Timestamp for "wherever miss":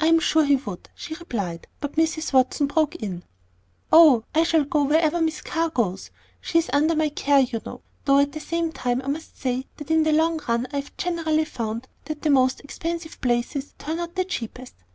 4.84-5.42